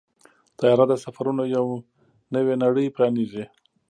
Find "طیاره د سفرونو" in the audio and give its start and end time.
0.57-1.43